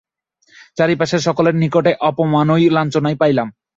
[0.77, 3.47] চারিপাশের সকলের নিকটে অপমান ও লাঞ্ছনাই পাইলাম।